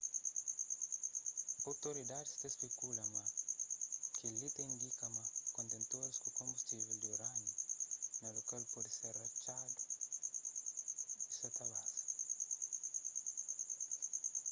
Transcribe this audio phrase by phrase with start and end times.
[1.69, 3.23] outoridadis ta spekula ma
[4.17, 5.23] kel-li ta indika ma
[5.55, 7.53] kontentoris ku konbustível di urániu
[8.21, 9.79] na lokal pode ter ratxadu
[11.27, 11.97] y sa ta baza